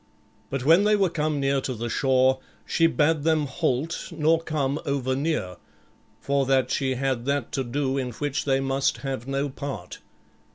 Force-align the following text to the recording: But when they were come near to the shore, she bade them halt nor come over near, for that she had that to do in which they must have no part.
But 0.49 0.65
when 0.65 0.83
they 0.83 0.95
were 0.95 1.11
come 1.11 1.39
near 1.39 1.61
to 1.61 1.75
the 1.75 1.87
shore, 1.87 2.39
she 2.65 2.87
bade 2.87 3.21
them 3.21 3.45
halt 3.45 4.11
nor 4.11 4.41
come 4.41 4.79
over 4.83 5.15
near, 5.15 5.57
for 6.19 6.47
that 6.47 6.71
she 6.71 6.95
had 6.95 7.25
that 7.25 7.51
to 7.51 7.63
do 7.63 7.99
in 7.99 8.09
which 8.13 8.45
they 8.45 8.59
must 8.59 8.97
have 9.05 9.27
no 9.27 9.47
part. 9.47 9.99